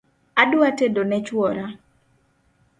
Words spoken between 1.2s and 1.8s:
chwora